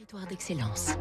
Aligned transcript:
Territoire 0.00 0.26
d'excellence. 0.30 0.96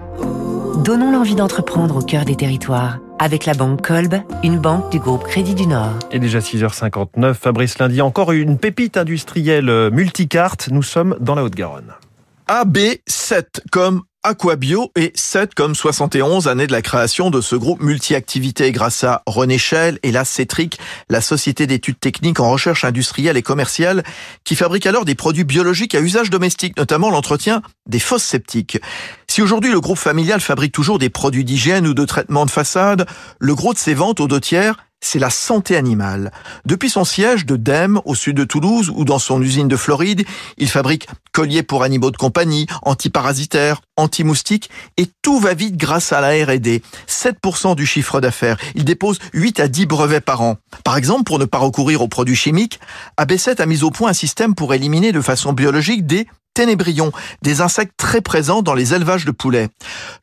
Donnons 0.84 1.14
l'envie 1.14 1.36
d'entreprendre 1.36 1.96
au 1.96 2.02
cœur 2.02 2.26
des 2.26 2.36
territoires 2.36 3.00
avec 3.18 3.46
la 3.46 3.54
banque 3.54 3.82
Kolb, 3.82 4.16
une 4.44 4.60
banque 4.60 4.92
du 4.92 5.00
groupe 5.00 5.24
Crédit 5.24 5.56
du 5.56 5.68
Nord. 5.68 5.94
Et 6.12 6.20
déjà 6.20 6.40
6h59, 6.40 7.34
Fabrice 7.34 7.80
Lundi, 7.80 8.02
encore 8.02 8.34
une 8.34 8.58
pépite 8.58 8.98
industrielle 8.98 9.70
euh, 9.70 9.90
multicarte. 9.90 10.68
Nous 10.70 10.84
sommes 10.84 11.16
dans 11.22 11.34
la 11.34 11.46
Haute-Garonne. 11.46 11.94
AB7 12.50 13.62
comme 13.72 14.02
Aquabio 14.24 14.92
et 14.98 15.14
7 15.16 15.56
comme 15.56 15.76
71 15.76 16.50
années 16.50 16.68
de 16.68 16.74
la 16.74 16.82
création 16.82 17.30
de 17.30 17.40
ce 17.40 17.56
groupe 17.56 17.82
multi-activité 17.82 18.72
grâce 18.74 19.06
à 19.06 19.24
René 19.26 19.58
Schell 19.58 19.98
et 20.04 20.12
la 20.12 20.26
Cetric, 20.26 20.78
la 21.10 21.22
société 21.22 21.68
d'études 21.68 22.00
techniques 22.00 22.42
en 22.42 22.52
recherche 22.52 22.84
industrielle 22.84 23.38
et 23.38 23.42
commerciale 23.42 24.04
qui 24.44 24.58
fabrique 24.58 24.86
alors 24.86 25.06
des 25.06 25.16
produits 25.16 25.46
biologiques 25.46 25.96
à 25.96 26.02
usage 26.02 26.30
domestique, 26.30 26.76
notamment 26.76 27.10
l'entretien 27.10 27.62
des 27.88 28.00
fosses 28.00 28.24
septiques. 28.24 28.80
Si 29.40 29.44
aujourd'hui 29.44 29.72
le 29.72 29.80
groupe 29.80 29.98
familial 29.98 30.42
fabrique 30.42 30.74
toujours 30.74 31.00
des 31.00 31.10
produits 31.10 31.46
d'hygiène 31.46 31.88
ou 31.88 31.94
de 31.94 32.04
traitement 32.04 32.46
de 32.46 32.52
façade, 32.52 33.08
le 33.40 33.56
gros 33.56 33.74
de 33.74 33.78
ses 33.78 33.94
ventes 33.94 34.20
aux 34.20 34.28
deux 34.28 34.42
tiers 34.42 34.76
c'est 35.00 35.18
la 35.18 35.30
santé 35.30 35.78
animale. 35.78 36.34
Depuis 36.66 36.90
son 36.90 37.06
siège 37.06 37.46
de 37.46 37.56
Dème, 37.56 38.02
au 38.04 38.16
sud 38.16 38.36
de 38.36 38.44
Toulouse, 38.44 38.92
ou 38.94 39.06
dans 39.06 39.18
son 39.18 39.42
usine 39.42 39.70
de 39.70 39.78
Floride, 39.78 40.26
il 40.58 40.68
fabrique 40.68 41.08
colliers 41.32 41.64
pour 41.64 41.84
animaux 41.84 42.12
de 42.12 42.18
compagnie, 42.18 42.68
antiparasitaires, 42.82 43.80
anti-moustiques, 43.96 44.70
et 44.98 45.08
tout 45.22 45.40
va 45.40 45.54
vite 45.54 45.78
grâce 45.78 46.12
à 46.12 46.20
la 46.20 46.32
R&D. 46.32 46.84
7% 47.08 47.78
du 47.78 47.86
chiffre 47.86 48.20
d'affaires. 48.20 48.58
Il 48.76 48.84
dépose 48.84 49.20
8 49.32 49.62
à 49.62 49.70
10 49.70 49.86
brevets 49.86 50.20
par 50.20 50.42
an. 50.42 50.58
Par 50.84 50.98
exemple, 50.98 51.24
pour 51.24 51.40
ne 51.40 51.46
pas 51.46 51.60
recourir 51.60 52.02
aux 52.02 52.10
produits 52.10 52.36
chimiques, 52.36 52.82
AB7 53.18 53.62
a 53.62 53.66
mis 53.66 53.84
au 53.84 53.92
point 53.92 54.10
un 54.10 54.14
système 54.14 54.54
pour 54.54 54.74
éliminer 54.74 55.14
de 55.14 55.22
façon 55.22 55.54
biologique 55.54 56.06
des 56.06 56.28
des 57.42 57.62
insectes 57.62 57.94
très 57.96 58.22
présents 58.22 58.62
dans 58.62 58.74
les 58.74 58.94
élevages 58.94 59.26
de 59.26 59.32
poulets. 59.32 59.70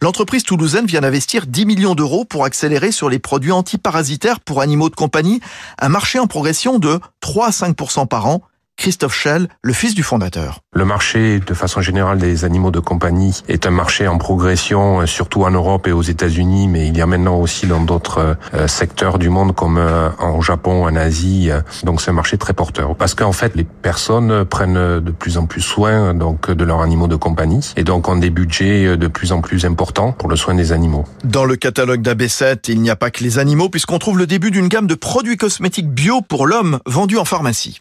L'entreprise 0.03 0.43
toulousaine 0.43 0.87
vient 0.87 1.01
d'investir 1.01 1.47
10 1.47 1.65
millions 1.65 1.95
d'euros 1.95 2.25
pour 2.25 2.45
accélérer 2.45 2.93
sur 2.93 3.09
les 3.09 3.19
produits 3.19 3.53
antiparasitaires 3.53 4.41
pour 4.41 4.61
animaux 4.61 4.91
de 4.91 4.95
compagnie, 4.95 5.41
un 5.79 5.89
marché 5.89 6.19
en 6.19 6.27
progression 6.27 6.79
de 6.79 7.01
3 7.21 7.47
à 7.47 7.51
5% 7.51 8.07
par 8.07 8.27
an 8.27 8.43
Christophe 8.87 9.17
Schell, 9.17 9.49
le 9.63 9.73
fils 9.73 9.97
du 9.97 10.05
fondateur. 10.05 10.61
Le 10.73 10.85
marché, 10.85 11.41
de 11.41 11.55
façon 11.55 11.81
générale, 11.81 12.19
des 12.19 12.45
animaux 12.45 12.71
de 12.71 12.79
compagnie 12.79 13.43
est 13.49 13.67
un 13.67 13.73
marché 13.73 14.07
en 14.07 14.17
progression, 14.17 15.01
euh, 15.01 15.07
surtout 15.07 15.43
en 15.43 15.51
Europe 15.51 15.89
et 15.89 15.91
aux 15.91 16.03
États-Unis, 16.03 16.69
mais 16.69 16.87
il 16.87 16.97
y 16.97 17.01
a 17.01 17.07
maintenant 17.07 17.41
aussi 17.41 17.67
dans 17.67 17.81
d'autres 17.81 18.37
euh, 18.55 18.69
secteurs 18.69 19.19
du 19.19 19.29
monde, 19.29 19.57
comme 19.57 19.77
euh, 19.77 20.11
en 20.21 20.41
Japon, 20.41 20.85
en 20.85 20.95
Asie. 20.95 21.51
Donc 21.83 22.01
c'est 22.01 22.13
un 22.13 22.15
marché 22.15 22.39
très 22.39 22.53
porteur. 22.53 22.95
Parce 22.95 23.17
qu'en 23.17 23.33
fait, 23.33 23.57
les 23.57 23.65
personnes 23.65 24.45
prennent 24.45 25.01
de 25.01 25.11
plus 25.11 25.37
en 25.37 25.47
plus 25.47 25.63
soin 25.63 26.15
donc 26.15 26.49
de 26.49 26.65
leurs 26.65 26.83
animaux 26.83 27.09
de 27.09 27.17
compagnie 27.17 27.73
et 27.77 27.83
donc 27.83 28.09
ont 28.09 28.15
des 28.15 28.31
budgets 28.31 28.97
de 28.97 29.07
plus 29.09 29.33
en 29.33 29.41
plus 29.41 29.65
importants 29.65 30.13
pour 30.13 30.29
le 30.29 30.37
soin 30.37 30.55
des 30.55 30.71
animaux. 30.71 31.07
Dans 31.25 31.45
le 31.45 31.57
catalogue 31.57 32.03
d'AB7, 32.03 32.59
il 32.69 32.83
n'y 32.83 32.91
a 32.91 32.97
pas 32.97 33.11
que 33.11 33.25
les 33.25 33.41
animaux, 33.41 33.69
puisqu'on 33.69 33.99
trouve 33.99 34.17
le 34.17 34.29
début 34.29 34.53
d'une 34.53 34.69
gamme 34.69 34.87
de 34.87 34.95
produits 34.95 35.37
cosmétiques 35.37 35.91
bio 35.91 36.21
pour 36.21 36.47
l'homme 36.47 36.79
vendus 36.87 37.19
en 37.19 37.25
pharmacie. 37.25 37.81